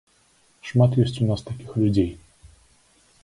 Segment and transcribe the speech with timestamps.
[0.69, 2.07] Шмат ёсць у нас такіх людзей.